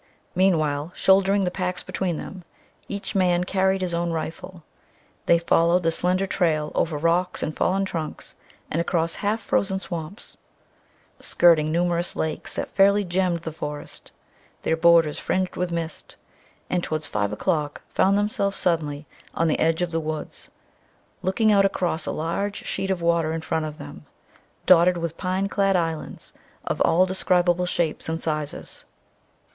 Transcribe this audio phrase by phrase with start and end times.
[0.33, 2.43] Meanwhile, shouldering the packs between them,
[2.87, 4.63] each man carrying his own rifle,
[5.27, 8.33] they followed the slender trail over rocks and fallen trunks
[8.71, 10.37] and across half frozen swamps;
[11.19, 14.11] skirting numerous lakes that fairly gemmed the forest,
[14.63, 16.15] their borders fringed with mist;
[16.67, 19.05] and towards five o'clock found themselves suddenly
[19.35, 20.49] on the edge of the woods,
[21.21, 24.07] looking out across a large sheet of water in front of them,
[24.65, 26.33] dotted with pine clad islands
[26.65, 28.85] of all describable shapes and sizes.